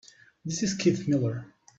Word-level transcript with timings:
This 0.43 0.63
is 0.63 0.73
Keith 0.73 1.07
Miller. 1.07 1.45